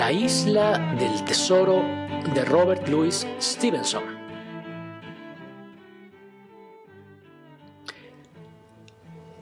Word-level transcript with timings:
La 0.00 0.10
isla 0.10 0.78
del 0.98 1.22
tesoro 1.26 1.82
de 2.32 2.42
Robert 2.46 2.88
Louis 2.88 3.26
Stevenson. 3.38 4.02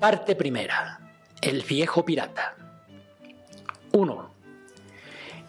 Parte 0.00 0.34
primera. 0.34 1.12
El 1.40 1.62
viejo 1.62 2.04
pirata. 2.04 2.56
1. 3.92 4.30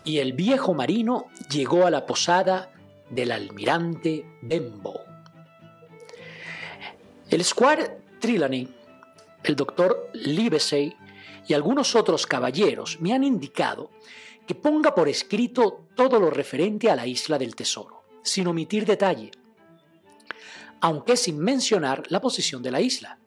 Y 0.03 0.19
el 0.19 0.33
viejo 0.33 0.75
marino 0.75 1.25
llegó 1.49 1.87
a 1.87 1.89
la 1.89 2.05
posada 2.05 2.71
del 3.09 3.31
almirante 3.31 4.37
Bembo. 4.43 5.01
El 7.31 7.43
squire 7.43 7.97
Trelawney, 8.19 8.71
el 9.43 9.55
doctor 9.55 10.11
Livesey 10.13 10.95
y 11.47 11.55
algunos 11.55 11.95
otros 11.95 12.27
caballeros 12.27 13.01
me 13.01 13.11
han 13.11 13.23
indicado 13.23 13.89
que 14.49 14.55
ponga 14.55 14.95
por 14.95 15.07
escrito 15.07 15.85
todo 15.93 16.19
lo 16.19 16.31
referente 16.31 16.89
a 16.89 16.95
la 16.95 17.05
isla 17.05 17.37
del 17.37 17.55
tesoro, 17.55 18.01
sin 18.23 18.47
omitir 18.47 18.83
detalle, 18.83 19.29
aunque 20.81 21.17
sin 21.17 21.37
mencionar 21.37 22.01
la 22.09 22.19
posición 22.19 22.63
de 22.63 22.71
la 22.71 22.81
isla, 22.81 23.19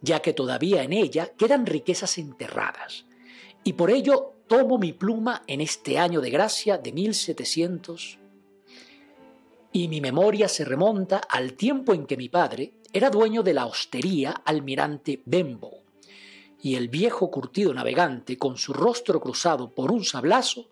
ya 0.00 0.18
que 0.18 0.32
todavía 0.32 0.82
en 0.82 0.92
ella 0.92 1.30
quedan 1.38 1.66
riquezas 1.66 2.18
enterradas, 2.18 3.06
y 3.62 3.74
por 3.74 3.92
ello 3.92 4.32
tomo 4.48 4.76
mi 4.76 4.92
pluma 4.92 5.44
en 5.46 5.60
este 5.60 6.00
año 6.00 6.20
de 6.20 6.30
gracia 6.30 6.78
de 6.78 6.90
1700 6.94 8.18
y 9.70 9.86
mi 9.86 10.00
memoria 10.00 10.48
se 10.48 10.64
remonta 10.64 11.18
al 11.18 11.52
tiempo 11.52 11.94
en 11.94 12.06
que 12.06 12.16
mi 12.16 12.28
padre 12.28 12.72
era 12.92 13.08
dueño 13.08 13.44
de 13.44 13.54
la 13.54 13.66
hostería 13.66 14.32
almirante 14.44 15.22
Bembo, 15.24 15.79
y 16.62 16.76
el 16.76 16.88
viejo 16.88 17.30
curtido 17.30 17.72
navegante, 17.72 18.36
con 18.38 18.56
su 18.56 18.72
rostro 18.72 19.20
cruzado 19.20 19.70
por 19.70 19.90
un 19.90 20.04
sablazo, 20.04 20.68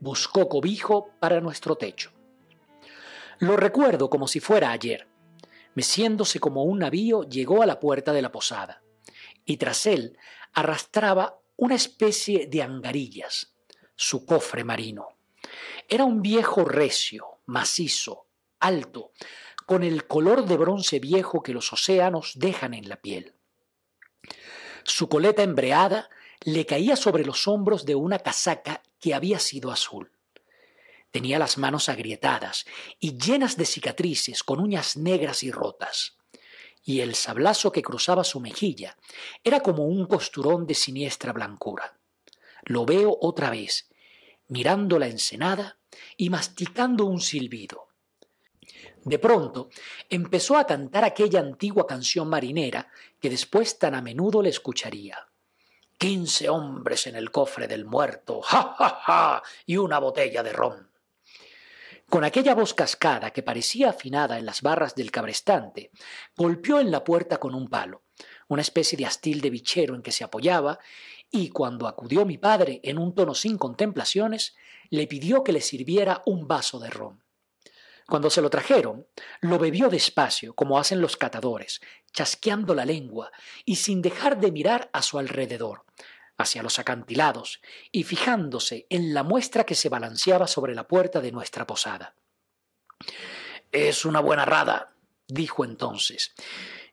buscó 0.00 0.48
cobijo 0.48 1.10
para 1.20 1.40
nuestro 1.40 1.76
techo. 1.76 2.12
Lo 3.38 3.56
recuerdo 3.56 4.10
como 4.10 4.28
si 4.28 4.40
fuera 4.40 4.70
ayer. 4.70 5.08
Meciéndose 5.74 6.40
como 6.40 6.64
un 6.64 6.80
navío, 6.80 7.22
llegó 7.22 7.62
a 7.62 7.66
la 7.66 7.78
puerta 7.78 8.12
de 8.12 8.22
la 8.22 8.32
posada, 8.32 8.82
y 9.44 9.56
tras 9.56 9.86
él 9.86 10.18
arrastraba 10.52 11.38
una 11.56 11.76
especie 11.76 12.46
de 12.46 12.62
angarillas, 12.62 13.54
su 13.94 14.26
cofre 14.26 14.64
marino. 14.64 15.08
Era 15.88 16.04
un 16.04 16.22
viejo 16.22 16.64
recio, 16.64 17.38
macizo, 17.46 18.26
alto, 18.58 19.12
con 19.64 19.84
el 19.84 20.06
color 20.06 20.44
de 20.46 20.56
bronce 20.56 20.98
viejo 20.98 21.42
que 21.42 21.52
los 21.52 21.72
océanos 21.72 22.32
dejan 22.34 22.74
en 22.74 22.88
la 22.88 22.96
piel. 22.96 23.34
Su 24.84 25.08
coleta 25.08 25.42
embreada 25.42 26.10
le 26.42 26.66
caía 26.66 26.96
sobre 26.96 27.24
los 27.24 27.46
hombros 27.48 27.84
de 27.84 27.94
una 27.94 28.18
casaca 28.18 28.82
que 28.98 29.14
había 29.14 29.38
sido 29.38 29.70
azul. 29.70 30.10
Tenía 31.10 31.38
las 31.38 31.58
manos 31.58 31.88
agrietadas 31.88 32.64
y 32.98 33.18
llenas 33.18 33.56
de 33.56 33.66
cicatrices 33.66 34.44
con 34.44 34.60
uñas 34.60 34.96
negras 34.96 35.42
y 35.42 35.50
rotas. 35.50 36.16
Y 36.82 37.00
el 37.00 37.14
sablazo 37.14 37.72
que 37.72 37.82
cruzaba 37.82 38.24
su 38.24 38.40
mejilla 38.40 38.96
era 39.44 39.60
como 39.60 39.84
un 39.84 40.06
costurón 40.06 40.66
de 40.66 40.74
siniestra 40.74 41.32
blancura. 41.32 41.98
Lo 42.62 42.86
veo 42.86 43.18
otra 43.20 43.50
vez, 43.50 43.90
mirando 44.48 44.98
la 44.98 45.08
ensenada 45.08 45.78
y 46.16 46.30
masticando 46.30 47.04
un 47.04 47.20
silbido. 47.20 47.89
De 49.04 49.18
pronto 49.18 49.70
empezó 50.08 50.58
a 50.58 50.66
cantar 50.66 51.04
aquella 51.04 51.40
antigua 51.40 51.86
canción 51.86 52.28
marinera 52.28 52.88
que 53.18 53.30
después 53.30 53.78
tan 53.78 53.94
a 53.94 54.02
menudo 54.02 54.42
le 54.42 54.50
escucharía. 54.50 55.26
Quince 55.96 56.48
hombres 56.48 57.06
en 57.06 57.16
el 57.16 57.30
cofre 57.30 57.66
del 57.68 57.84
muerto, 57.84 58.40
ja, 58.42 58.74
ja, 58.78 59.00
ja, 59.02 59.42
y 59.66 59.76
una 59.76 59.98
botella 59.98 60.42
de 60.42 60.52
ron. 60.52 60.90
Con 62.08 62.24
aquella 62.24 62.54
voz 62.54 62.74
cascada 62.74 63.30
que 63.30 63.42
parecía 63.42 63.90
afinada 63.90 64.38
en 64.38 64.44
las 64.44 64.62
barras 64.62 64.94
del 64.94 65.12
cabrestante, 65.12 65.90
golpeó 66.36 66.80
en 66.80 66.90
la 66.90 67.04
puerta 67.04 67.38
con 67.38 67.54
un 67.54 67.68
palo, 67.68 68.02
una 68.48 68.62
especie 68.62 68.98
de 68.98 69.06
astil 69.06 69.40
de 69.40 69.50
bichero 69.50 69.94
en 69.94 70.02
que 70.02 70.10
se 70.10 70.24
apoyaba, 70.24 70.80
y 71.30 71.50
cuando 71.50 71.86
acudió 71.86 72.26
mi 72.26 72.36
padre 72.36 72.80
en 72.82 72.98
un 72.98 73.14
tono 73.14 73.34
sin 73.34 73.56
contemplaciones, 73.56 74.56
le 74.90 75.06
pidió 75.06 75.44
que 75.44 75.52
le 75.52 75.60
sirviera 75.60 76.22
un 76.26 76.48
vaso 76.48 76.80
de 76.80 76.90
ron. 76.90 77.22
Cuando 78.10 78.28
se 78.28 78.42
lo 78.42 78.50
trajeron, 78.50 79.06
lo 79.40 79.60
bebió 79.60 79.88
despacio, 79.88 80.52
como 80.56 80.80
hacen 80.80 81.00
los 81.00 81.16
catadores, 81.16 81.80
chasqueando 82.12 82.74
la 82.74 82.84
lengua 82.84 83.30
y 83.64 83.76
sin 83.76 84.02
dejar 84.02 84.40
de 84.40 84.50
mirar 84.50 84.90
a 84.92 85.00
su 85.00 85.20
alrededor, 85.20 85.84
hacia 86.36 86.64
los 86.64 86.80
acantilados, 86.80 87.62
y 87.92 88.02
fijándose 88.02 88.88
en 88.90 89.14
la 89.14 89.22
muestra 89.22 89.64
que 89.64 89.76
se 89.76 89.88
balanceaba 89.88 90.48
sobre 90.48 90.74
la 90.74 90.88
puerta 90.88 91.20
de 91.20 91.30
nuestra 91.30 91.68
posada. 91.68 92.16
Es 93.70 94.04
una 94.04 94.18
buena 94.18 94.44
rada, 94.44 94.92
dijo 95.28 95.64
entonces, 95.64 96.34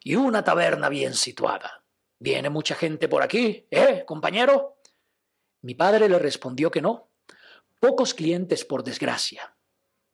y 0.03 0.17
una 0.17 0.43
taberna 0.43 0.87
bien 0.87 1.15
situada. 1.15 1.83
¿Viene 2.19 2.51
mucha 2.51 2.75
gente 2.75 3.07
por 3.07 3.23
aquí, 3.23 3.65
eh, 3.71 4.03
compañero? 4.05 4.77
Mi 5.63 5.73
padre 5.73 6.09
le 6.09 6.19
respondió 6.19 6.69
que 6.69 6.83
no. 6.83 7.09
Pocos 7.79 8.13
clientes, 8.13 8.65
por 8.65 8.83
desgracia. 8.83 9.56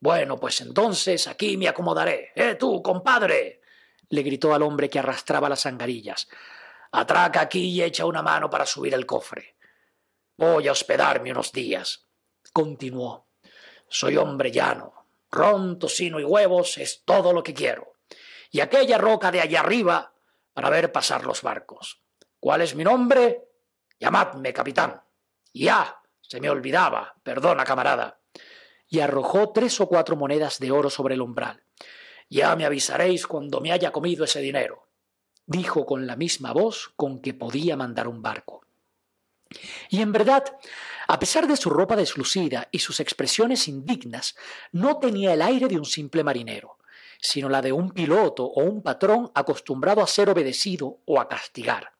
Bueno, 0.03 0.37
pues 0.37 0.59
entonces 0.59 1.27
aquí 1.27 1.55
me 1.55 1.69
acomodaré. 1.69 2.33
¡Eh, 2.35 2.55
tú, 2.55 2.83
compadre! 2.83 3.61
le 4.09 4.21
gritó 4.21 4.53
al 4.53 4.61
hombre 4.61 4.89
que 4.89 4.99
arrastraba 4.99 5.47
las 5.47 5.65
angarillas. 5.65 6.27
Atraca 6.91 7.39
aquí 7.39 7.69
y 7.69 7.81
echa 7.81 8.05
una 8.05 8.21
mano 8.21 8.49
para 8.49 8.65
subir 8.65 8.93
el 8.93 9.05
cofre. 9.05 9.55
Voy 10.35 10.67
a 10.67 10.73
hospedarme 10.73 11.31
unos 11.31 11.53
días. 11.53 12.05
Continuó. 12.51 13.29
Soy 13.87 14.17
hombre 14.17 14.51
llano. 14.51 15.07
Ron, 15.31 15.79
tocino 15.79 16.19
y 16.19 16.25
huevos 16.25 16.77
es 16.79 17.03
todo 17.05 17.31
lo 17.31 17.41
que 17.41 17.53
quiero. 17.53 17.93
Y 18.51 18.59
aquella 18.59 18.97
roca 18.97 19.31
de 19.31 19.39
allá 19.39 19.61
arriba 19.61 20.13
para 20.53 20.69
ver 20.69 20.91
pasar 20.91 21.23
los 21.23 21.41
barcos. 21.41 22.01
¿Cuál 22.41 22.59
es 22.59 22.75
mi 22.75 22.83
nombre? 22.83 23.47
Llamadme, 24.01 24.51
capitán. 24.51 25.01
Ya, 25.53 25.97
se 26.19 26.41
me 26.41 26.49
olvidaba. 26.49 27.15
Perdona, 27.23 27.63
camarada 27.63 28.19
y 28.93 28.99
arrojó 28.99 29.49
tres 29.49 29.81
o 29.81 29.87
cuatro 29.87 30.15
monedas 30.15 30.59
de 30.59 30.69
oro 30.69 30.87
sobre 30.87 31.15
el 31.15 31.21
umbral. 31.21 31.63
Ya 32.29 32.55
me 32.55 32.63
avisaréis 32.63 33.25
cuando 33.25 33.59
me 33.59 33.71
haya 33.71 33.91
comido 33.91 34.23
ese 34.23 34.39
dinero, 34.39 34.87
dijo 35.47 35.87
con 35.87 36.05
la 36.05 36.15
misma 36.15 36.53
voz 36.53 36.93
con 36.95 37.19
que 37.19 37.33
podía 37.33 37.75
mandar 37.75 38.07
un 38.07 38.21
barco. 38.21 38.61
Y 39.89 40.03
en 40.03 40.11
verdad, 40.11 40.43
a 41.07 41.17
pesar 41.17 41.47
de 41.47 41.57
su 41.57 41.71
ropa 41.71 41.95
deslucida 41.95 42.69
y 42.71 42.79
sus 42.79 42.99
expresiones 42.99 43.67
indignas, 43.67 44.35
no 44.71 44.99
tenía 44.99 45.33
el 45.33 45.41
aire 45.41 45.67
de 45.67 45.79
un 45.79 45.85
simple 45.85 46.23
marinero, 46.23 46.77
sino 47.19 47.49
la 47.49 47.63
de 47.63 47.71
un 47.71 47.93
piloto 47.93 48.45
o 48.45 48.61
un 48.61 48.83
patrón 48.83 49.31
acostumbrado 49.33 50.03
a 50.03 50.07
ser 50.07 50.29
obedecido 50.29 50.99
o 51.05 51.19
a 51.19 51.27
castigar. 51.27 51.93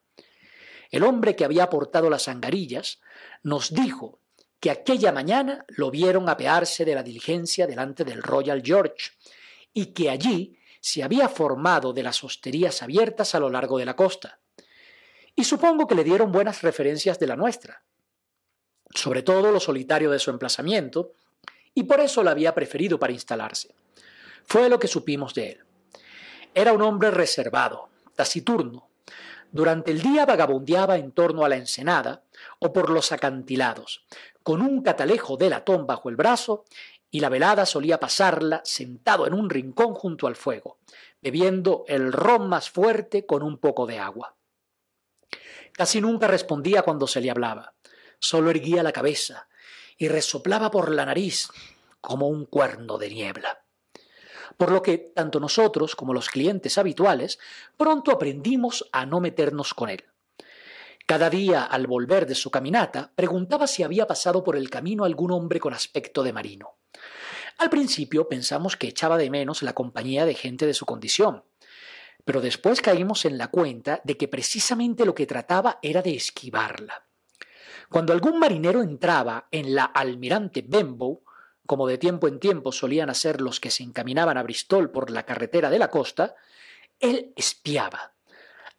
El 0.92 1.02
hombre 1.02 1.36
que 1.36 1.44
había 1.44 1.64
aportado 1.64 2.12
las 2.12 2.28
angarillas 2.28 3.02
nos 3.42 3.74
dijo 3.74 4.20
que 4.64 4.72
aquella 4.72 5.12
mañana 5.12 5.66
lo 5.68 5.92
vieron 5.92 6.30
apearse 6.30 6.86
de 6.86 6.96
la 6.96 7.04
diligencia 7.04 7.68
delante 7.68 8.06
del 8.06 8.24
Royal 8.24 8.62
George 8.64 9.12
y 9.74 9.88
que 9.88 10.10
allí 10.10 10.58
se 10.80 11.04
había 11.04 11.28
formado 11.28 11.92
de 11.92 12.02
las 12.02 12.24
hosterías 12.24 12.82
abiertas 12.82 13.36
a 13.36 13.42
lo 13.42 13.50
largo 13.50 13.78
de 13.78 13.84
la 13.84 13.98
costa. 13.98 14.40
Y 15.36 15.44
supongo 15.44 15.86
que 15.86 15.96
le 15.96 16.06
dieron 16.06 16.32
buenas 16.32 16.62
referencias 16.62 17.20
de 17.20 17.28
la 17.28 17.36
nuestra, 17.36 17.84
sobre 18.96 19.22
todo 19.22 19.52
lo 19.52 19.60
solitario 19.60 20.10
de 20.10 20.20
su 20.20 20.30
emplazamiento, 20.30 21.12
y 21.74 21.84
por 21.84 22.00
eso 22.00 22.24
la 22.24 22.32
había 22.32 22.56
preferido 22.56 22.98
para 22.98 23.12
instalarse. 23.12 23.76
Fue 24.46 24.70
lo 24.70 24.80
que 24.80 24.88
supimos 24.88 25.34
de 25.34 25.50
él. 25.50 25.64
Era 26.56 26.72
un 26.72 26.84
hombre 26.84 27.12
reservado, 27.12 27.90
taciturno. 28.16 28.88
Durante 29.54 29.92
el 29.92 30.02
día 30.02 30.26
vagabundeaba 30.26 30.98
en 30.98 31.12
torno 31.12 31.46
a 31.46 31.50
la 31.50 31.58
ensenada 31.58 32.24
o 32.58 32.74
por 32.74 32.90
los 32.90 33.12
acantilados, 33.12 34.04
con 34.42 34.64
un 34.64 34.82
catalejo 34.82 35.38
de 35.38 35.52
latón 35.52 35.86
bajo 35.86 36.10
el 36.10 36.16
brazo, 36.16 36.66
y 37.12 37.20
la 37.20 37.30
velada 37.30 37.68
solía 37.68 38.00
pasarla 38.00 38.62
sentado 38.66 39.28
en 39.28 39.36
un 39.36 39.52
rincón 39.52 39.94
junto 39.94 40.26
al 40.26 40.36
fuego, 40.36 40.80
bebiendo 41.22 41.86
el 41.88 42.12
ron 42.12 42.50
más 42.50 42.72
fuerte 42.72 43.28
con 43.28 43.44
un 43.44 43.60
poco 43.60 43.86
de 43.86 44.00
agua. 44.00 44.36
Casi 45.72 46.02
nunca 46.02 46.26
respondía 46.26 46.82
cuando 46.82 47.06
se 47.06 47.22
le 47.22 47.30
hablaba, 47.30 47.76
solo 48.18 48.50
erguía 48.50 48.82
la 48.82 48.92
cabeza 48.92 49.48
y 50.00 50.08
resoplaba 50.08 50.72
por 50.72 50.92
la 50.92 51.06
nariz 51.06 51.50
como 52.02 52.28
un 52.28 52.48
cuerno 52.48 52.98
de 52.98 53.10
niebla. 53.12 53.63
Por 54.58 54.72
lo 54.72 54.82
que 54.82 54.98
tanto 54.98 55.40
nosotros 55.40 55.96
como 55.96 56.14
los 56.14 56.30
clientes 56.30 56.78
habituales 56.78 57.40
pronto 57.78 58.12
aprendimos 58.12 58.90
a 58.92 59.06
no 59.06 59.20
meternos 59.20 59.74
con 59.74 59.90
él. 59.90 60.04
Cada 61.06 61.30
día, 61.30 61.64
al 61.64 61.86
volver 61.86 62.26
de 62.26 62.36
su 62.36 62.50
caminata, 62.50 63.12
preguntaba 63.16 63.68
si 63.68 63.84
había 63.84 64.08
pasado 64.08 64.44
por 64.44 64.56
el 64.56 64.70
camino 64.70 65.04
algún 65.04 65.32
hombre 65.32 65.60
con 65.60 65.74
aspecto 65.74 66.24
de 66.24 66.32
marino. 66.32 66.78
Al 67.58 67.70
principio 67.70 68.30
pensamos 68.30 68.78
que 68.78 68.88
echaba 68.88 69.18
de 69.18 69.30
menos 69.30 69.64
la 69.64 69.74
compañía 69.74 70.26
de 70.26 70.34
gente 70.34 70.66
de 70.66 70.74
su 70.74 70.86
condición, 70.86 71.44
pero 72.26 72.42
después 72.42 72.82
caímos 72.82 73.26
en 73.26 73.38
la 73.38 73.50
cuenta 73.50 74.02
de 74.04 74.16
que 74.18 74.28
precisamente 74.28 75.06
lo 75.06 75.14
que 75.14 75.28
trataba 75.28 75.80
era 75.82 76.02
de 76.02 76.16
esquivarla. 76.16 77.06
Cuando 77.90 78.14
algún 78.14 78.40
marinero 78.40 78.82
entraba 78.82 79.48
en 79.52 79.76
la 79.76 79.84
almirante 79.84 80.64
Benbow, 80.66 81.24
como 81.66 81.88
de 81.88 81.98
tiempo 81.98 82.28
en 82.28 82.40
tiempo 82.40 82.72
solían 82.72 83.10
hacer 83.10 83.42
los 83.42 83.60
que 83.60 83.72
se 83.72 83.84
encaminaban 83.84 84.38
a 84.38 84.44
Bristol 84.44 84.92
por 84.92 85.10
la 85.10 85.24
carretera 85.24 85.70
de 85.70 85.80
la 85.80 85.90
costa, 85.90 86.36
él 87.00 87.34
espiaba 87.36 88.14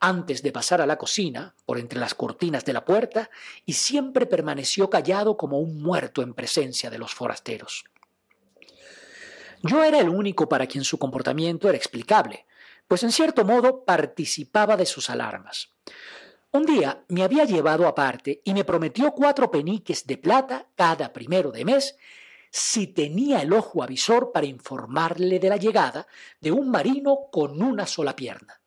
antes 0.00 0.42
de 0.42 0.52
pasar 0.52 0.82
a 0.82 0.86
la 0.86 0.98
cocina, 0.98 1.54
por 1.64 1.78
entre 1.78 1.98
las 1.98 2.14
cortinas 2.14 2.66
de 2.66 2.74
la 2.74 2.84
puerta, 2.84 3.30
y 3.64 3.72
siempre 3.72 4.26
permaneció 4.26 4.90
callado 4.90 5.38
como 5.38 5.58
un 5.58 5.82
muerto 5.82 6.20
en 6.20 6.34
presencia 6.34 6.90
de 6.90 6.98
los 6.98 7.14
forasteros. 7.14 7.84
Yo 9.62 9.82
era 9.82 9.98
el 9.98 10.10
único 10.10 10.46
para 10.46 10.66
quien 10.66 10.84
su 10.84 10.98
comportamiento 10.98 11.70
era 11.70 11.78
explicable, 11.78 12.44
pues 12.86 13.02
en 13.02 13.12
cierto 13.12 13.46
modo 13.46 13.84
participaba 13.84 14.76
de 14.76 14.84
sus 14.84 15.08
alarmas. 15.08 15.70
Un 16.52 16.66
día 16.66 17.02
me 17.08 17.22
había 17.22 17.44
llevado 17.44 17.88
aparte 17.88 18.42
y 18.44 18.52
me 18.52 18.64
prometió 18.64 19.12
cuatro 19.12 19.50
peniques 19.50 20.06
de 20.06 20.18
plata 20.18 20.66
cada 20.76 21.14
primero 21.14 21.50
de 21.50 21.64
mes 21.64 21.96
si 22.56 22.86
tenía 22.86 23.42
el 23.42 23.52
ojo 23.52 23.82
avisor 23.82 24.30
para 24.30 24.46
informarle 24.46 25.40
de 25.40 25.48
la 25.48 25.56
llegada 25.56 26.06
de 26.40 26.52
un 26.52 26.70
marino 26.70 27.26
con 27.32 27.60
una 27.60 27.84
sola 27.84 28.14
pierna. 28.14 28.60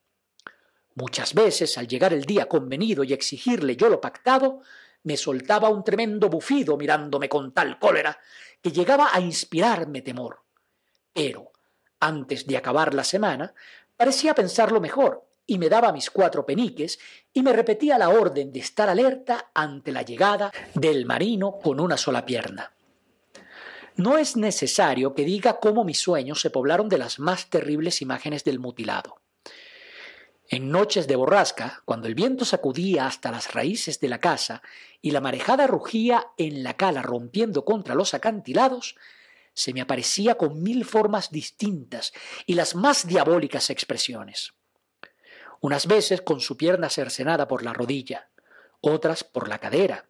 Muchas 0.94 1.32
veces, 1.32 1.78
al 1.78 1.88
llegar 1.88 2.12
el 2.12 2.26
día 2.26 2.46
convenido 2.46 3.02
y 3.02 3.14
exigirle 3.14 3.76
yo 3.76 3.88
lo 3.88 3.98
pactado, 3.98 4.60
me 5.04 5.16
soltaba 5.16 5.70
un 5.70 5.84
tremendo 5.84 6.28
bufido 6.28 6.76
mirándome 6.76 7.30
con 7.30 7.52
tal 7.52 7.78
cólera 7.78 8.18
que 8.60 8.72
llegaba 8.72 9.08
a 9.10 9.20
inspirarme 9.20 10.02
temor. 10.02 10.42
Pero, 11.14 11.50
antes 11.98 12.46
de 12.46 12.58
acabar 12.58 12.92
la 12.92 13.04
semana, 13.04 13.54
parecía 13.96 14.34
pensarlo 14.34 14.82
mejor 14.82 15.24
y 15.46 15.56
me 15.56 15.70
daba 15.70 15.92
mis 15.92 16.10
cuatro 16.10 16.44
peniques 16.44 16.98
y 17.32 17.42
me 17.42 17.54
repetía 17.54 17.96
la 17.96 18.10
orden 18.10 18.52
de 18.52 18.60
estar 18.60 18.90
alerta 18.90 19.50
ante 19.54 19.92
la 19.92 20.02
llegada 20.02 20.52
del 20.74 21.06
marino 21.06 21.58
con 21.58 21.80
una 21.80 21.96
sola 21.96 22.26
pierna. 22.26 22.74
No 23.98 24.16
es 24.16 24.36
necesario 24.36 25.12
que 25.12 25.24
diga 25.24 25.58
cómo 25.58 25.82
mis 25.82 25.98
sueños 25.98 26.40
se 26.40 26.50
poblaron 26.50 26.88
de 26.88 26.98
las 26.98 27.18
más 27.18 27.50
terribles 27.50 28.00
imágenes 28.00 28.44
del 28.44 28.60
mutilado. 28.60 29.20
En 30.48 30.70
noches 30.70 31.08
de 31.08 31.16
borrasca, 31.16 31.82
cuando 31.84 32.06
el 32.06 32.14
viento 32.14 32.44
sacudía 32.44 33.08
hasta 33.08 33.32
las 33.32 33.52
raíces 33.52 33.98
de 33.98 34.08
la 34.08 34.20
casa 34.20 34.62
y 35.02 35.10
la 35.10 35.20
marejada 35.20 35.66
rugía 35.66 36.28
en 36.36 36.62
la 36.62 36.76
cala 36.76 37.02
rompiendo 37.02 37.64
contra 37.64 37.96
los 37.96 38.14
acantilados, 38.14 38.94
se 39.52 39.72
me 39.72 39.80
aparecía 39.80 40.36
con 40.36 40.62
mil 40.62 40.84
formas 40.84 41.32
distintas 41.32 42.12
y 42.46 42.54
las 42.54 42.76
más 42.76 43.04
diabólicas 43.04 43.68
expresiones. 43.68 44.52
Unas 45.60 45.88
veces 45.88 46.20
con 46.20 46.40
su 46.40 46.56
pierna 46.56 46.88
cercenada 46.88 47.48
por 47.48 47.64
la 47.64 47.72
rodilla, 47.72 48.28
otras 48.80 49.24
por 49.24 49.48
la 49.48 49.58
cadera. 49.58 50.08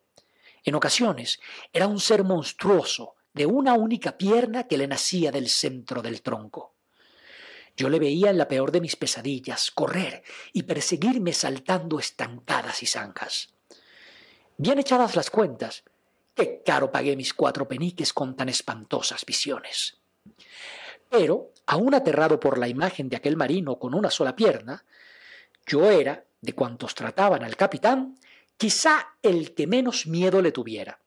En 0.62 0.74
ocasiones 0.74 1.40
era 1.72 1.86
un 1.86 2.00
ser 2.00 2.22
monstruoso, 2.22 3.14
de 3.38 3.46
una 3.46 3.74
única 3.74 4.18
pierna 4.18 4.64
que 4.64 4.76
le 4.76 4.88
nacía 4.88 5.30
del 5.30 5.48
centro 5.48 6.02
del 6.02 6.22
tronco. 6.22 6.74
Yo 7.76 7.88
le 7.88 8.00
veía 8.00 8.30
en 8.30 8.36
la 8.36 8.48
peor 8.48 8.72
de 8.72 8.80
mis 8.80 8.96
pesadillas 8.96 9.70
correr 9.70 10.24
y 10.52 10.64
perseguirme 10.64 11.32
saltando 11.32 12.00
estancadas 12.00 12.82
y 12.82 12.86
zanjas. 12.86 13.54
Bien 14.56 14.80
echadas 14.80 15.14
las 15.14 15.30
cuentas, 15.30 15.84
qué 16.34 16.62
caro 16.66 16.90
pagué 16.90 17.14
mis 17.14 17.32
cuatro 17.32 17.68
peniques 17.68 18.12
con 18.12 18.34
tan 18.34 18.48
espantosas 18.48 19.24
visiones. 19.24 19.98
Pero, 21.08 21.52
aún 21.66 21.94
aterrado 21.94 22.40
por 22.40 22.58
la 22.58 22.66
imagen 22.66 23.08
de 23.08 23.18
aquel 23.18 23.36
marino 23.36 23.78
con 23.78 23.94
una 23.94 24.10
sola 24.10 24.34
pierna, 24.34 24.84
yo 25.64 25.88
era, 25.88 26.24
de 26.40 26.54
cuantos 26.54 26.96
trataban 26.96 27.44
al 27.44 27.54
capitán, 27.54 28.18
quizá 28.56 29.14
el 29.22 29.54
que 29.54 29.68
menos 29.68 30.08
miedo 30.08 30.42
le 30.42 30.50
tuviera. 30.50 30.98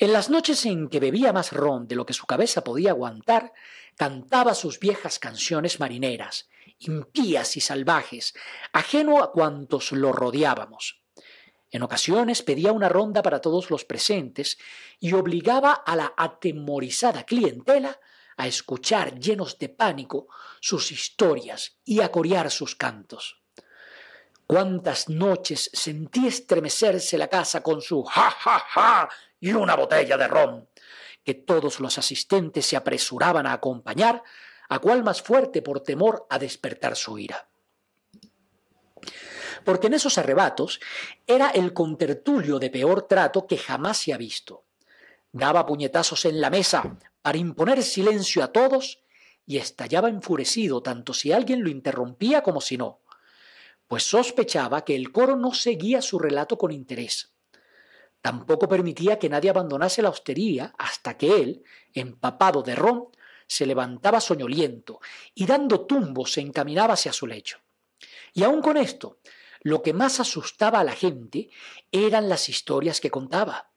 En 0.00 0.14
las 0.14 0.30
noches 0.30 0.64
en 0.64 0.88
que 0.88 0.98
bebía 0.98 1.30
más 1.34 1.52
ron 1.52 1.86
de 1.86 1.94
lo 1.94 2.06
que 2.06 2.14
su 2.14 2.24
cabeza 2.24 2.64
podía 2.64 2.92
aguantar, 2.92 3.52
cantaba 3.96 4.54
sus 4.54 4.80
viejas 4.80 5.18
canciones 5.18 5.78
marineras, 5.78 6.48
impías 6.78 7.58
y 7.58 7.60
salvajes, 7.60 8.32
ajeno 8.72 9.22
a 9.22 9.30
cuantos 9.30 9.92
lo 9.92 10.10
rodeábamos. 10.12 11.02
En 11.70 11.82
ocasiones 11.82 12.40
pedía 12.40 12.72
una 12.72 12.88
ronda 12.88 13.20
para 13.20 13.42
todos 13.42 13.70
los 13.70 13.84
presentes 13.84 14.56
y 15.00 15.12
obligaba 15.12 15.72
a 15.72 15.94
la 15.96 16.14
atemorizada 16.16 17.24
clientela 17.24 18.00
a 18.38 18.46
escuchar 18.46 19.18
llenos 19.18 19.58
de 19.58 19.68
pánico 19.68 20.28
sus 20.62 20.92
historias 20.92 21.76
y 21.84 22.00
a 22.00 22.10
corear 22.10 22.50
sus 22.50 22.74
cantos. 22.74 23.42
Cuántas 24.46 25.10
noches 25.10 25.70
sentí 25.74 26.26
estremecerse 26.26 27.18
la 27.18 27.28
casa 27.28 27.62
con 27.62 27.82
su 27.82 28.02
ja 28.02 28.30
ja 28.30 28.64
ja 28.66 29.08
y 29.40 29.52
una 29.52 29.74
botella 29.74 30.16
de 30.16 30.28
ron, 30.28 30.68
que 31.24 31.34
todos 31.34 31.80
los 31.80 31.98
asistentes 31.98 32.66
se 32.66 32.76
apresuraban 32.76 33.46
a 33.46 33.54
acompañar, 33.54 34.22
a 34.68 34.78
cual 34.78 35.02
más 35.02 35.22
fuerte 35.22 35.62
por 35.62 35.80
temor 35.80 36.26
a 36.30 36.38
despertar 36.38 36.94
su 36.96 37.18
ira. 37.18 37.48
Porque 39.64 39.88
en 39.88 39.94
esos 39.94 40.16
arrebatos 40.16 40.80
era 41.26 41.50
el 41.50 41.72
contertulio 41.72 42.58
de 42.58 42.70
peor 42.70 43.02
trato 43.02 43.46
que 43.46 43.58
jamás 43.58 43.98
se 43.98 44.12
ha 44.12 44.16
visto. 44.16 44.64
Daba 45.32 45.66
puñetazos 45.66 46.24
en 46.24 46.40
la 46.40 46.50
mesa 46.50 46.98
para 47.22 47.38
imponer 47.38 47.82
silencio 47.82 48.42
a 48.42 48.52
todos 48.52 49.02
y 49.46 49.58
estallaba 49.58 50.08
enfurecido 50.08 50.82
tanto 50.82 51.12
si 51.12 51.32
alguien 51.32 51.62
lo 51.62 51.70
interrumpía 51.70 52.42
como 52.42 52.60
si 52.60 52.76
no, 52.76 53.00
pues 53.88 54.04
sospechaba 54.04 54.84
que 54.84 54.94
el 54.94 55.10
coro 55.10 55.36
no 55.36 55.52
seguía 55.52 56.00
su 56.00 56.18
relato 56.18 56.56
con 56.56 56.70
interés. 56.70 57.29
Tampoco 58.22 58.68
permitía 58.68 59.18
que 59.18 59.28
nadie 59.28 59.50
abandonase 59.50 60.02
la 60.02 60.10
hostería 60.10 60.74
hasta 60.78 61.16
que 61.16 61.40
él, 61.40 61.64
empapado 61.94 62.62
de 62.62 62.74
ron, 62.74 63.08
se 63.46 63.66
levantaba 63.66 64.20
soñoliento 64.20 65.00
y 65.34 65.46
dando 65.46 65.86
tumbos 65.86 66.32
se 66.32 66.40
encaminaba 66.40 66.94
hacia 66.94 67.12
su 67.12 67.26
lecho. 67.26 67.58
Y 68.32 68.44
aun 68.44 68.62
con 68.62 68.76
esto, 68.76 69.18
lo 69.62 69.82
que 69.82 69.92
más 69.92 70.20
asustaba 70.20 70.80
a 70.80 70.84
la 70.84 70.92
gente 70.92 71.50
eran 71.90 72.28
las 72.28 72.48
historias 72.48 73.00
que 73.00 73.10
contaba. 73.10 73.70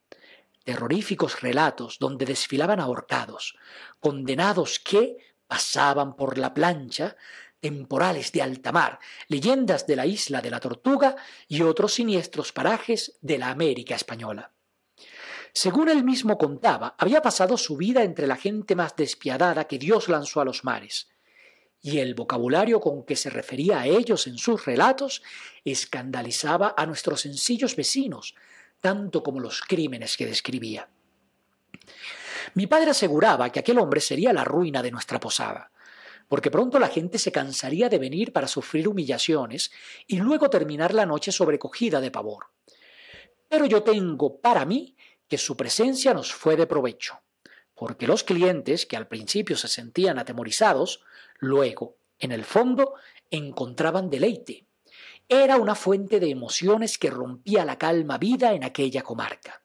Terroríficos 0.64 1.42
relatos 1.42 1.98
donde 2.00 2.26
desfilaban 2.26 2.80
ahorcados, 2.80 3.58
condenados 4.00 4.80
que 4.80 5.18
pasaban 5.48 6.16
por 6.16 6.38
la 6.38 6.54
plancha 6.54 7.18
temporales 7.64 8.34
de 8.34 8.42
alta 8.42 8.74
mar, 8.74 9.00
leyendas 9.30 9.88
de 9.88 9.96
la 9.96 10.06
isla 10.06 10.42
de 10.42 10.52
la 10.52 10.60
Tortuga 10.60 11.16
y 11.48 11.62
otros 11.62 11.94
siniestros 11.94 12.52
parajes 12.52 13.18
de 13.22 13.38
la 13.38 13.52
América 13.52 13.96
española. 13.96 14.52
Según 15.54 15.88
él 15.88 16.04
mismo 16.04 16.38
contaba, 16.38 16.94
había 16.98 17.22
pasado 17.22 17.56
su 17.56 17.78
vida 17.78 18.04
entre 18.04 18.28
la 18.28 18.36
gente 18.36 18.76
más 18.76 18.98
despiadada 18.98 19.64
que 19.64 19.80
Dios 19.80 20.10
lanzó 20.10 20.42
a 20.42 20.46
los 20.46 20.66
mares, 20.66 21.08
y 21.82 22.00
el 22.00 22.16
vocabulario 22.16 22.82
con 22.82 23.06
que 23.06 23.16
se 23.16 23.30
refería 23.30 23.80
a 23.80 23.88
ellos 23.88 24.28
en 24.28 24.38
sus 24.38 24.66
relatos 24.66 25.24
escandalizaba 25.64 26.76
a 26.76 26.86
nuestros 26.86 27.22
sencillos 27.22 27.78
vecinos, 27.78 28.36
tanto 28.82 29.24
como 29.24 29.40
los 29.40 29.62
crímenes 29.62 30.18
que 30.18 30.26
describía. 30.26 30.90
Mi 32.56 32.68
padre 32.68 32.92
aseguraba 32.92 33.50
que 33.54 33.60
aquel 33.60 33.80
hombre 33.80 34.02
sería 34.02 34.34
la 34.34 34.44
ruina 34.44 34.84
de 34.84 34.92
nuestra 34.92 35.22
posada, 35.22 35.72
porque 36.34 36.50
pronto 36.50 36.80
la 36.80 36.88
gente 36.88 37.20
se 37.20 37.32
cansaría 37.32 37.90
de 37.90 38.00
venir 38.00 38.34
para 38.34 38.48
sufrir 38.48 38.88
humillaciones 38.88 39.72
y 40.08 40.18
luego 40.18 40.50
terminar 40.50 40.92
la 40.92 41.06
noche 41.06 41.32
sobrecogida 41.32 42.02
de 42.02 42.10
pavor. 42.10 42.48
Pero 43.48 43.68
yo 43.68 43.84
tengo 43.84 44.42
para 44.42 44.66
mí 44.66 44.96
que 45.28 45.38
su 45.38 45.56
presencia 45.56 46.12
nos 46.12 46.34
fue 46.34 46.56
de 46.56 46.66
provecho, 46.66 47.22
porque 47.76 48.08
los 48.08 48.24
clientes, 48.24 48.88
que 48.88 48.98
al 48.98 49.08
principio 49.08 49.56
se 49.56 49.68
sentían 49.68 50.18
atemorizados, 50.18 51.04
luego, 51.38 51.98
en 52.18 52.32
el 52.32 52.46
fondo, 52.46 52.96
encontraban 53.30 54.10
deleite. 54.10 54.66
Era 55.30 55.58
una 55.58 55.76
fuente 55.76 56.20
de 56.20 56.32
emociones 56.32 56.98
que 56.98 57.12
rompía 57.12 57.64
la 57.64 57.78
calma 57.78 58.18
vida 58.18 58.56
en 58.56 58.64
aquella 58.64 59.04
comarca. 59.04 59.62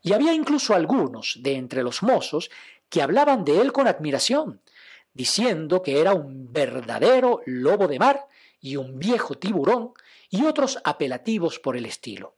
Y 0.00 0.14
había 0.14 0.32
incluso 0.32 0.74
algunos 0.74 1.36
de 1.42 1.56
entre 1.56 1.82
los 1.82 2.02
mozos 2.02 2.48
que 2.88 3.02
hablaban 3.02 3.44
de 3.44 3.60
él 3.60 3.72
con 3.72 3.86
admiración, 3.88 4.62
diciendo 5.16 5.82
que 5.82 5.98
era 5.98 6.12
un 6.12 6.52
verdadero 6.52 7.40
lobo 7.46 7.88
de 7.88 7.98
mar 7.98 8.26
y 8.60 8.76
un 8.76 8.98
viejo 8.98 9.36
tiburón 9.36 9.94
y 10.28 10.44
otros 10.44 10.78
apelativos 10.84 11.58
por 11.58 11.74
el 11.76 11.86
estilo. 11.86 12.36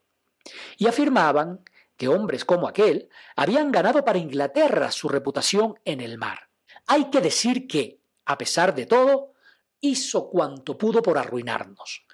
Y 0.77 0.87
afirmaban 0.87 1.61
que 1.97 2.07
hombres 2.07 2.45
como 2.45 2.69
aquel 2.69 3.09
habían 3.35 3.73
ganado 3.73 4.05
para 4.05 4.17
Inglaterra 4.17 4.91
su 4.91 5.09
reputación 5.09 5.77
en 5.83 5.99
el 5.99 6.17
mar. 6.17 6.49
Hay 6.87 7.09
que 7.09 7.19
decir 7.19 7.67
que, 7.67 7.99
a 8.25 8.37
pesar 8.37 8.73
de 8.73 8.85
todo, 8.85 9.33
hizo 9.81 10.29
cuanto 10.29 10.77
pudo 10.77 11.01
por 11.01 11.17
arruinarnos, 11.17 12.05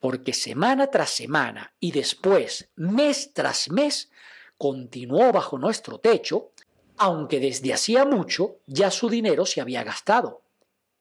porque 0.00 0.32
semana 0.32 0.90
tras 0.90 1.10
semana 1.10 1.74
y 1.78 1.92
después 1.92 2.70
mes 2.76 3.34
tras 3.34 3.70
mes 3.70 4.10
continuó 4.56 5.32
bajo 5.32 5.58
nuestro 5.58 5.98
techo 5.98 6.52
aunque 6.96 7.40
desde 7.40 7.72
hacía 7.72 8.04
mucho 8.04 8.56
ya 8.66 8.90
su 8.90 9.08
dinero 9.08 9.46
se 9.46 9.60
había 9.60 9.84
gastado. 9.84 10.42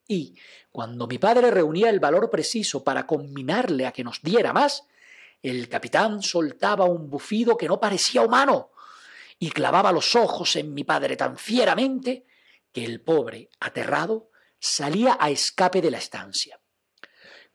Y, 0.08 0.36
cuando 0.72 1.08
mi 1.08 1.18
padre 1.18 1.52
reunía 1.52 1.90
el 1.90 2.00
valor 2.00 2.30
preciso 2.30 2.84
para 2.84 3.06
combinarle 3.06 3.86
a 3.86 3.92
que 3.92 4.04
nos 4.04 4.22
diera 4.22 4.54
más, 4.54 4.86
el 5.42 5.70
capitán 5.70 6.22
soltaba 6.22 6.86
un 6.86 7.10
bufido 7.10 7.58
que 7.58 7.68
no 7.68 7.80
parecía 7.80 8.22
humano 8.22 8.72
y 9.40 9.52
clavaba 9.52 9.92
los 9.92 10.16
ojos 10.16 10.56
en 10.56 10.74
mi 10.74 10.84
padre 10.84 11.18
tan 11.18 11.38
fieramente 11.38 12.26
que 12.72 12.86
el 12.86 13.02
pobre, 13.02 13.50
aterrado, 13.60 14.30
salía 14.60 15.18
a 15.20 15.30
escape 15.30 15.82
de 15.82 15.92
la 15.92 15.98
estancia. 15.98 16.60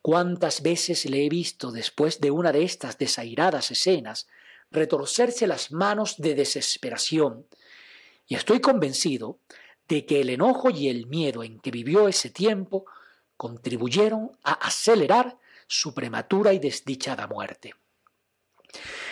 Cuántas 0.02 0.62
veces 0.62 1.06
le 1.06 1.24
he 1.24 1.28
visto 1.28 1.72
después 1.72 2.20
de 2.20 2.30
una 2.30 2.52
de 2.52 2.62
estas 2.62 2.98
desairadas 2.98 3.70
escenas 3.70 4.28
retorcerse 4.70 5.46
las 5.46 5.72
manos 5.72 6.16
de 6.18 6.34
desesperación, 6.34 7.46
y 8.28 8.34
estoy 8.34 8.60
convencido 8.60 9.40
de 9.88 10.04
que 10.04 10.20
el 10.20 10.28
enojo 10.28 10.70
y 10.70 10.88
el 10.88 11.06
miedo 11.06 11.42
en 11.42 11.58
que 11.58 11.70
vivió 11.70 12.08
ese 12.08 12.30
tiempo 12.30 12.84
contribuyeron 13.36 14.32
a 14.44 14.52
acelerar 14.52 15.38
su 15.66 15.94
prematura 15.94 16.52
y 16.52 16.58
desdichada 16.58 17.26
muerte. 17.26 17.74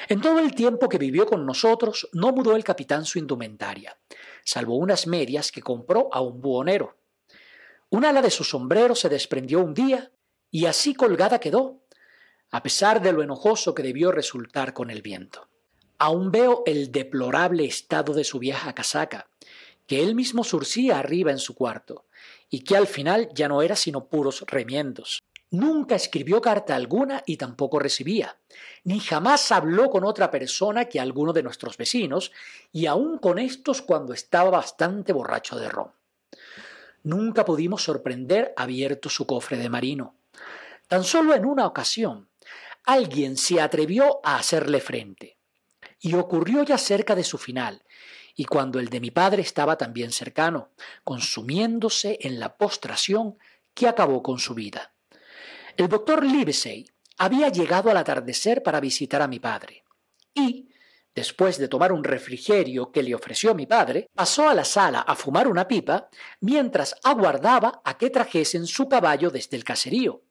En 0.08 0.20
todo 0.20 0.38
el 0.38 0.54
tiempo 0.54 0.88
que 0.88 0.98
vivió 0.98 1.26
con 1.26 1.46
nosotros 1.46 2.08
no 2.12 2.30
mudó 2.32 2.54
el 2.54 2.62
capitán 2.62 3.06
su 3.06 3.18
indumentaria, 3.18 3.96
salvo 4.44 4.76
unas 4.76 5.06
medias 5.06 5.50
que 5.50 5.62
compró 5.62 6.08
a 6.12 6.20
un 6.20 6.40
buhonero. 6.40 6.96
Un 7.88 8.04
ala 8.04 8.20
de 8.20 8.30
su 8.30 8.44
sombrero 8.44 8.94
se 8.94 9.08
desprendió 9.08 9.60
un 9.60 9.72
día 9.72 10.12
y 10.50 10.66
así 10.66 10.94
colgada 10.94 11.38
quedó, 11.38 11.80
a 12.50 12.62
pesar 12.62 13.00
de 13.00 13.12
lo 13.12 13.22
enojoso 13.22 13.74
que 13.74 13.82
debió 13.82 14.12
resultar 14.12 14.74
con 14.74 14.90
el 14.90 15.02
viento. 15.02 15.48
Aún 15.98 16.30
veo 16.30 16.62
el 16.66 16.92
deplorable 16.92 17.64
estado 17.64 18.12
de 18.12 18.24
su 18.24 18.38
vieja 18.38 18.74
casaca, 18.74 19.28
que 19.86 20.02
él 20.02 20.14
mismo 20.14 20.44
surcía 20.44 20.98
arriba 20.98 21.30
en 21.30 21.38
su 21.38 21.54
cuarto, 21.54 22.04
y 22.50 22.60
que 22.60 22.76
al 22.76 22.86
final 22.86 23.30
ya 23.34 23.48
no 23.48 23.62
era 23.62 23.76
sino 23.76 24.06
puros 24.06 24.44
remiendos. 24.46 25.22
Nunca 25.50 25.94
escribió 25.94 26.40
carta 26.40 26.74
alguna 26.74 27.22
y 27.24 27.36
tampoco 27.36 27.78
recibía, 27.78 28.36
ni 28.84 28.98
jamás 29.00 29.52
habló 29.52 29.90
con 29.90 30.04
otra 30.04 30.30
persona 30.30 30.86
que 30.86 31.00
alguno 31.00 31.32
de 31.32 31.42
nuestros 31.42 31.76
vecinos, 31.76 32.32
y 32.72 32.86
aun 32.86 33.18
con 33.18 33.38
estos 33.38 33.80
cuando 33.80 34.12
estaba 34.12 34.50
bastante 34.50 35.12
borracho 35.12 35.56
de 35.56 35.68
ron. 35.68 35.92
Nunca 37.04 37.44
pudimos 37.44 37.84
sorprender 37.84 38.52
abierto 38.56 39.08
su 39.08 39.26
cofre 39.26 39.56
de 39.56 39.68
marino. 39.68 40.16
Tan 40.88 41.04
solo 41.04 41.34
en 41.34 41.46
una 41.46 41.66
ocasión, 41.66 42.28
alguien 42.84 43.36
se 43.36 43.60
atrevió 43.60 44.20
a 44.24 44.36
hacerle 44.36 44.80
frente, 44.80 45.35
y 46.00 46.14
ocurrió 46.14 46.62
ya 46.62 46.78
cerca 46.78 47.14
de 47.14 47.24
su 47.24 47.38
final, 47.38 47.82
y 48.34 48.44
cuando 48.44 48.78
el 48.78 48.88
de 48.88 49.00
mi 49.00 49.10
padre 49.10 49.42
estaba 49.42 49.76
también 49.78 50.12
cercano, 50.12 50.72
consumiéndose 51.04 52.18
en 52.20 52.38
la 52.38 52.56
postración 52.56 53.38
que 53.74 53.88
acabó 53.88 54.22
con 54.22 54.38
su 54.38 54.54
vida. 54.54 54.94
El 55.76 55.88
doctor 55.88 56.24
Livesey 56.24 56.86
había 57.18 57.48
llegado 57.48 57.90
al 57.90 57.96
atardecer 57.96 58.62
para 58.62 58.80
visitar 58.80 59.22
a 59.22 59.28
mi 59.28 59.40
padre, 59.40 59.84
y, 60.34 60.68
después 61.14 61.56
de 61.56 61.68
tomar 61.68 61.92
un 61.92 62.04
refrigerio 62.04 62.92
que 62.92 63.02
le 63.02 63.14
ofreció 63.14 63.54
mi 63.54 63.66
padre, 63.66 64.10
pasó 64.14 64.48
a 64.50 64.54
la 64.54 64.64
sala 64.64 65.00
a 65.00 65.16
fumar 65.16 65.48
una 65.48 65.66
pipa 65.66 66.10
mientras 66.40 66.94
aguardaba 67.02 67.80
a 67.84 67.96
que 67.96 68.10
trajesen 68.10 68.66
su 68.66 68.86
caballo 68.88 69.30
desde 69.30 69.56
el 69.56 69.64
caserío, 69.64 70.24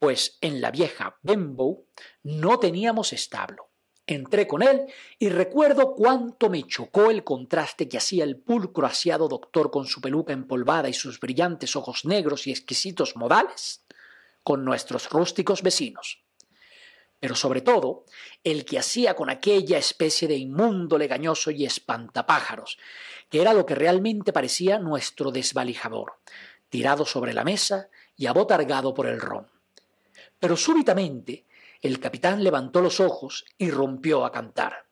pues 0.00 0.38
en 0.40 0.60
la 0.60 0.72
vieja 0.72 1.18
Bembow 1.22 1.86
no 2.22 2.58
teníamos 2.58 3.12
establo. 3.12 3.67
Entré 4.10 4.48
con 4.48 4.62
él 4.62 4.86
y 5.18 5.28
recuerdo 5.28 5.94
cuánto 5.94 6.48
me 6.48 6.66
chocó 6.66 7.10
el 7.10 7.24
contraste 7.24 7.90
que 7.90 7.98
hacía 7.98 8.24
el 8.24 8.38
pulcro 8.38 8.86
asiado 8.86 9.28
doctor 9.28 9.70
con 9.70 9.84
su 9.84 10.00
peluca 10.00 10.32
empolvada 10.32 10.88
y 10.88 10.94
sus 10.94 11.20
brillantes 11.20 11.76
ojos 11.76 12.06
negros 12.06 12.46
y 12.46 12.50
exquisitos 12.50 13.16
modales 13.16 13.84
con 14.42 14.64
nuestros 14.64 15.10
rústicos 15.10 15.62
vecinos. 15.62 16.22
Pero 17.20 17.34
sobre 17.34 17.60
todo, 17.60 18.06
el 18.44 18.64
que 18.64 18.78
hacía 18.78 19.14
con 19.14 19.28
aquella 19.28 19.76
especie 19.76 20.26
de 20.26 20.36
inmundo 20.36 20.96
legañoso 20.96 21.50
y 21.50 21.66
espantapájaros, 21.66 22.78
que 23.28 23.42
era 23.42 23.52
lo 23.52 23.66
que 23.66 23.74
realmente 23.74 24.32
parecía 24.32 24.78
nuestro 24.78 25.32
desvalijador, 25.32 26.14
tirado 26.70 27.04
sobre 27.04 27.34
la 27.34 27.44
mesa 27.44 27.90
y 28.16 28.24
abotargado 28.24 28.94
por 28.94 29.06
el 29.06 29.20
ron. 29.20 29.48
Pero 30.38 30.56
súbitamente 30.56 31.44
el 31.80 32.00
capitán 32.00 32.42
levantó 32.42 32.80
los 32.80 33.00
ojos 33.00 33.44
y 33.56 33.70
rompió 33.70 34.24
a 34.24 34.32
cantar. 34.32 34.86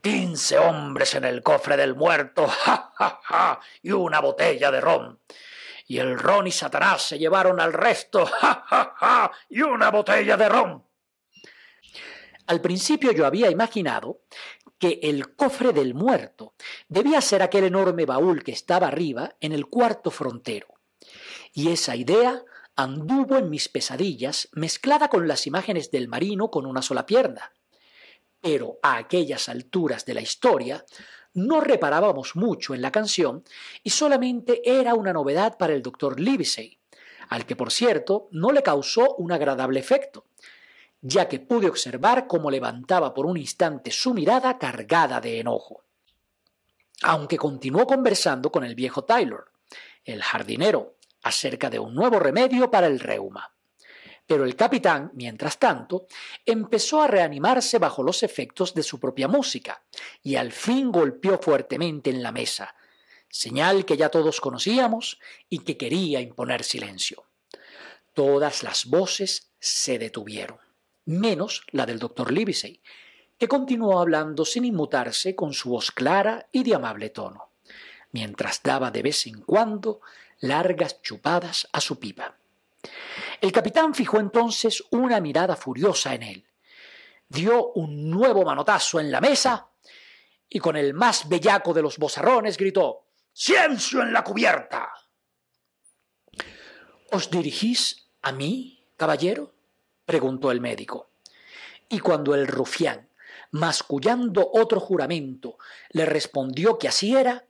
Quince 0.00 0.58
hombres 0.58 1.14
en 1.14 1.24
el 1.24 1.42
cofre 1.42 1.76
del 1.76 1.94
muerto, 1.94 2.46
ja, 2.64 2.92
ja, 2.96 3.20
ja, 3.22 3.60
y 3.82 3.92
una 3.92 4.20
botella 4.20 4.70
de 4.70 4.80
ron. 4.80 5.20
Y 5.86 5.98
el 5.98 6.18
ron 6.18 6.46
y 6.46 6.52
Satanás 6.52 7.02
se 7.02 7.18
llevaron 7.18 7.60
al 7.60 7.72
resto, 7.72 8.24
ja, 8.40 8.64
ja, 8.66 8.94
ja, 8.96 9.32
y 9.48 9.62
una 9.62 9.90
botella 9.90 10.36
de 10.36 10.48
ron. 10.48 10.84
Al 12.46 12.60
principio 12.60 13.12
yo 13.12 13.26
había 13.26 13.50
imaginado 13.50 14.22
que 14.78 14.98
el 15.02 15.36
cofre 15.36 15.72
del 15.72 15.94
muerto 15.94 16.54
debía 16.88 17.20
ser 17.20 17.42
aquel 17.42 17.64
enorme 17.64 18.06
baúl 18.06 18.42
que 18.42 18.52
estaba 18.52 18.88
arriba 18.88 19.36
en 19.40 19.52
el 19.52 19.66
cuarto 19.66 20.10
frontero. 20.10 20.68
Y 21.52 21.70
esa 21.70 21.94
idea 21.94 22.42
anduvo 22.82 23.36
en 23.36 23.50
mis 23.50 23.68
pesadillas 23.68 24.48
mezclada 24.52 25.08
con 25.08 25.28
las 25.28 25.46
imágenes 25.46 25.90
del 25.90 26.08
marino 26.08 26.50
con 26.50 26.66
una 26.66 26.82
sola 26.82 27.06
pierna. 27.06 27.52
Pero 28.40 28.78
a 28.82 28.96
aquellas 28.96 29.48
alturas 29.48 30.06
de 30.06 30.14
la 30.14 30.22
historia 30.22 30.84
no 31.34 31.60
reparábamos 31.60 32.36
mucho 32.36 32.74
en 32.74 32.82
la 32.82 32.90
canción 32.90 33.44
y 33.82 33.90
solamente 33.90 34.62
era 34.64 34.94
una 34.94 35.12
novedad 35.12 35.58
para 35.58 35.74
el 35.74 35.82
doctor 35.82 36.18
Livesey, 36.18 36.78
al 37.28 37.46
que 37.46 37.54
por 37.54 37.70
cierto 37.70 38.28
no 38.32 38.50
le 38.50 38.62
causó 38.62 39.14
un 39.16 39.30
agradable 39.30 39.78
efecto, 39.78 40.26
ya 41.02 41.28
que 41.28 41.38
pude 41.38 41.68
observar 41.68 42.26
cómo 42.26 42.50
levantaba 42.50 43.14
por 43.14 43.26
un 43.26 43.36
instante 43.36 43.90
su 43.90 44.14
mirada 44.14 44.58
cargada 44.58 45.20
de 45.20 45.40
enojo. 45.40 45.84
Aunque 47.02 47.38
continuó 47.38 47.86
conversando 47.86 48.50
con 48.50 48.64
el 48.64 48.74
viejo 48.74 49.04
Tyler, 49.04 49.44
el 50.04 50.22
jardinero, 50.22 50.96
acerca 51.22 51.70
de 51.70 51.78
un 51.78 51.94
nuevo 51.94 52.18
remedio 52.18 52.70
para 52.70 52.86
el 52.86 53.00
reuma. 53.00 53.54
Pero 54.26 54.44
el 54.44 54.54
capitán, 54.54 55.10
mientras 55.14 55.58
tanto, 55.58 56.06
empezó 56.46 57.02
a 57.02 57.08
reanimarse 57.08 57.78
bajo 57.78 58.02
los 58.02 58.22
efectos 58.22 58.74
de 58.74 58.84
su 58.84 59.00
propia 59.00 59.26
música 59.26 59.82
y 60.22 60.36
al 60.36 60.52
fin 60.52 60.92
golpeó 60.92 61.38
fuertemente 61.38 62.10
en 62.10 62.22
la 62.22 62.30
mesa, 62.30 62.74
señal 63.28 63.84
que 63.84 63.96
ya 63.96 64.08
todos 64.08 64.40
conocíamos 64.40 65.18
y 65.48 65.60
que 65.60 65.76
quería 65.76 66.20
imponer 66.20 66.62
silencio. 66.62 67.24
Todas 68.14 68.62
las 68.62 68.86
voces 68.86 69.50
se 69.58 69.98
detuvieron, 69.98 70.58
menos 71.06 71.62
la 71.72 71.86
del 71.86 71.98
doctor 71.98 72.32
Livesey, 72.32 72.80
que 73.38 73.48
continuó 73.48 74.00
hablando 74.00 74.44
sin 74.44 74.64
inmutarse 74.64 75.34
con 75.34 75.54
su 75.54 75.70
voz 75.70 75.90
clara 75.90 76.48
y 76.52 76.62
de 76.62 76.74
amable 76.74 77.10
tono, 77.10 77.50
mientras 78.12 78.62
daba 78.62 78.90
de 78.90 79.02
vez 79.02 79.26
en 79.26 79.40
cuando 79.40 80.02
largas 80.40 81.00
chupadas 81.02 81.68
a 81.72 81.80
su 81.80 81.98
pipa. 81.98 82.36
El 83.40 83.52
capitán 83.52 83.94
fijó 83.94 84.18
entonces 84.18 84.82
una 84.90 85.20
mirada 85.20 85.56
furiosa 85.56 86.14
en 86.14 86.22
él, 86.22 86.46
dio 87.28 87.72
un 87.72 88.10
nuevo 88.10 88.44
manotazo 88.44 89.00
en 89.00 89.10
la 89.10 89.20
mesa 89.20 89.68
y 90.48 90.58
con 90.58 90.76
el 90.76 90.94
más 90.94 91.28
bellaco 91.28 91.72
de 91.72 91.82
los 91.82 91.98
bozarrones 91.98 92.56
gritó 92.56 93.06
¡Ciencio 93.32 94.02
en 94.02 94.12
la 94.12 94.24
cubierta! 94.24 94.90
¿Os 97.12 97.30
dirigís 97.30 98.08
a 98.22 98.32
mí, 98.32 98.84
caballero? 98.96 99.54
preguntó 100.04 100.50
el 100.50 100.60
médico. 100.60 101.10
Y 101.88 102.00
cuando 102.00 102.34
el 102.34 102.46
rufián, 102.46 103.08
mascullando 103.52 104.50
otro 104.52 104.80
juramento, 104.80 105.56
le 105.90 106.04
respondió 106.06 106.78
que 106.78 106.88
así 106.88 107.16
era, 107.16 107.46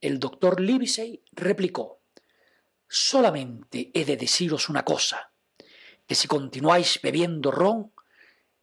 el 0.00 0.18
doctor 0.18 0.60
Livesey 0.60 1.22
replicó 1.32 2.00
Solamente 2.88 3.90
he 3.94 4.04
de 4.04 4.16
deciros 4.16 4.68
una 4.68 4.84
cosa, 4.84 5.32
que 6.06 6.14
si 6.14 6.28
continuáis 6.28 7.00
bebiendo 7.02 7.50
ron, 7.50 7.92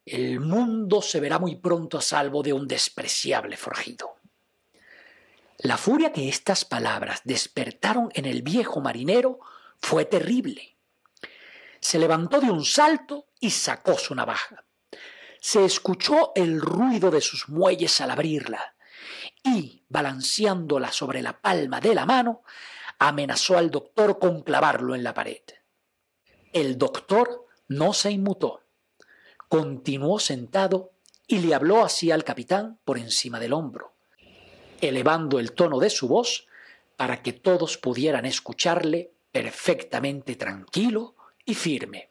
el 0.06 0.40
mundo 0.40 1.00
se 1.02 1.20
verá 1.20 1.38
muy 1.38 1.56
pronto 1.56 1.98
a 1.98 2.02
salvo 2.02 2.42
de 2.42 2.52
un 2.52 2.66
despreciable 2.66 3.56
forjido. 3.56 4.16
La 5.58 5.76
furia 5.76 6.12
que 6.12 6.28
estas 6.28 6.64
palabras 6.64 7.22
despertaron 7.24 8.10
en 8.14 8.26
el 8.26 8.42
viejo 8.42 8.80
marinero 8.80 9.40
fue 9.80 10.04
terrible. 10.04 10.76
Se 11.80 11.98
levantó 11.98 12.40
de 12.40 12.50
un 12.50 12.64
salto 12.64 13.26
y 13.40 13.50
sacó 13.50 13.96
su 13.98 14.14
navaja. 14.14 14.64
Se 15.40 15.64
escuchó 15.64 16.32
el 16.34 16.60
ruido 16.60 17.10
de 17.10 17.20
sus 17.20 17.48
muelles 17.48 18.00
al 18.00 18.10
abrirla 18.10 18.74
y, 19.42 19.84
balanceándola 19.88 20.90
sobre 20.90 21.22
la 21.22 21.40
palma 21.40 21.80
de 21.80 21.94
la 21.94 22.06
mano, 22.06 22.42
amenazó 22.98 23.58
al 23.58 23.70
doctor 23.70 24.18
con 24.18 24.42
clavarlo 24.42 24.94
en 24.94 25.02
la 25.04 25.14
pared. 25.14 25.42
El 26.52 26.78
doctor 26.78 27.46
no 27.68 27.92
se 27.92 28.10
inmutó. 28.10 28.62
Continuó 29.48 30.18
sentado 30.18 30.92
y 31.26 31.38
le 31.38 31.54
habló 31.54 31.84
así 31.84 32.10
al 32.10 32.24
capitán 32.24 32.78
por 32.84 32.98
encima 32.98 33.40
del 33.40 33.52
hombro, 33.52 33.94
elevando 34.80 35.38
el 35.38 35.52
tono 35.52 35.78
de 35.78 35.90
su 35.90 36.08
voz 36.08 36.46
para 36.96 37.22
que 37.22 37.32
todos 37.32 37.78
pudieran 37.78 38.26
escucharle 38.26 39.12
perfectamente 39.32 40.36
tranquilo 40.36 41.16
y 41.44 41.54
firme. 41.54 42.10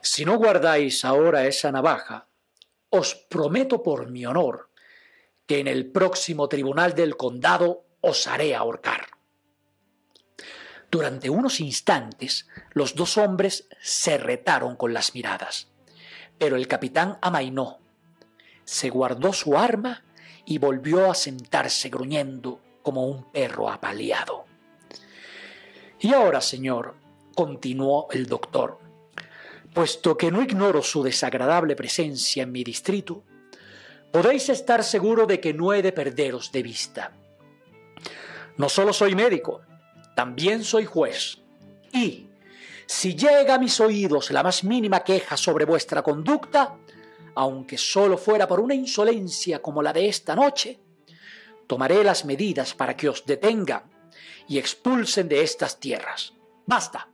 Si 0.00 0.24
no 0.24 0.36
guardáis 0.36 1.04
ahora 1.04 1.46
esa 1.46 1.70
navaja, 1.70 2.26
os 2.90 3.14
prometo 3.14 3.82
por 3.82 4.10
mi 4.10 4.26
honor 4.26 4.70
que 5.46 5.58
en 5.58 5.68
el 5.68 5.90
próximo 5.90 6.48
tribunal 6.48 6.94
del 6.94 7.16
condado 7.16 7.84
os 8.02 8.26
haré 8.26 8.54
ahorcar. 8.54 9.06
Durante 10.90 11.30
unos 11.30 11.60
instantes 11.60 12.46
los 12.74 12.94
dos 12.94 13.16
hombres 13.16 13.66
se 13.80 14.18
retaron 14.18 14.76
con 14.76 14.92
las 14.92 15.14
miradas, 15.14 15.68
pero 16.38 16.56
el 16.56 16.68
capitán 16.68 17.18
amainó, 17.22 17.78
se 18.64 18.90
guardó 18.90 19.32
su 19.32 19.56
arma 19.56 20.04
y 20.44 20.58
volvió 20.58 21.10
a 21.10 21.14
sentarse 21.14 21.88
gruñendo 21.88 22.60
como 22.82 23.06
un 23.06 23.30
perro 23.32 23.70
apaleado. 23.70 24.44
Y 26.00 26.12
ahora, 26.12 26.40
señor, 26.40 26.96
continuó 27.34 28.08
el 28.10 28.26
doctor, 28.26 28.78
puesto 29.72 30.16
que 30.16 30.30
no 30.30 30.42
ignoro 30.42 30.82
su 30.82 31.02
desagradable 31.02 31.76
presencia 31.76 32.42
en 32.42 32.52
mi 32.52 32.64
distrito, 32.64 33.22
podéis 34.12 34.48
estar 34.48 34.84
seguro 34.84 35.26
de 35.26 35.40
que 35.40 35.54
no 35.54 35.72
he 35.72 35.80
de 35.80 35.92
perderos 35.92 36.52
de 36.52 36.62
vista. 36.62 37.12
No 38.56 38.68
solo 38.68 38.92
soy 38.92 39.14
médico, 39.14 39.62
también 40.14 40.64
soy 40.64 40.84
juez. 40.84 41.38
Y, 41.92 42.28
si 42.86 43.14
llega 43.14 43.54
a 43.54 43.58
mis 43.58 43.80
oídos 43.80 44.30
la 44.30 44.42
más 44.42 44.64
mínima 44.64 45.00
queja 45.00 45.36
sobre 45.36 45.64
vuestra 45.64 46.02
conducta, 46.02 46.76
aunque 47.34 47.78
solo 47.78 48.18
fuera 48.18 48.46
por 48.46 48.60
una 48.60 48.74
insolencia 48.74 49.62
como 49.62 49.82
la 49.82 49.92
de 49.92 50.08
esta 50.08 50.34
noche, 50.34 50.78
tomaré 51.66 52.04
las 52.04 52.24
medidas 52.24 52.74
para 52.74 52.96
que 52.96 53.08
os 53.08 53.24
detengan 53.24 53.84
y 54.48 54.58
expulsen 54.58 55.28
de 55.28 55.42
estas 55.42 55.80
tierras. 55.80 56.34
Basta. 56.66 57.08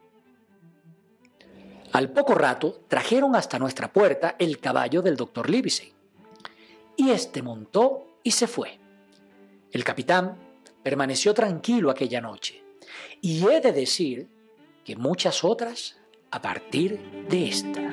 Al 1.92 2.10
poco 2.10 2.34
rato 2.34 2.82
trajeron 2.88 3.34
hasta 3.36 3.58
nuestra 3.58 3.92
puerta 3.92 4.36
el 4.38 4.58
caballo 4.58 5.00
del 5.00 5.16
doctor 5.16 5.48
Livesey, 5.48 5.92
y 6.96 7.10
éste 7.10 7.42
montó 7.42 8.18
y 8.22 8.32
se 8.32 8.46
fue. 8.46 8.78
El 9.70 9.84
capitán 9.84 10.47
permaneció 10.88 11.34
tranquilo 11.34 11.90
aquella 11.90 12.22
noche, 12.22 12.64
y 13.20 13.46
he 13.46 13.60
de 13.60 13.72
decir 13.72 14.26
que 14.86 14.96
muchas 14.96 15.44
otras 15.44 15.98
a 16.30 16.40
partir 16.40 16.98
de 17.28 17.46
esta. 17.46 17.87